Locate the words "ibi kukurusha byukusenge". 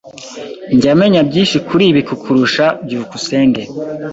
1.91-3.61